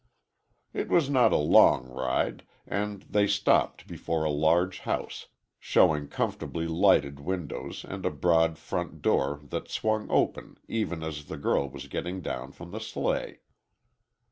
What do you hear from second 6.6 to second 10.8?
lighted windows and a broad front door that swung open